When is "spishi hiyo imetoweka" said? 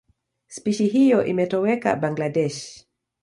0.47-1.95